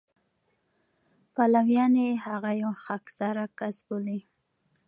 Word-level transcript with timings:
پلویان 1.35 1.93
یې 2.03 2.11
هغه 2.25 2.51
یو 2.61 2.71
خاکساره 2.83 3.45
کس 3.59 3.77
بولي. 3.87 4.19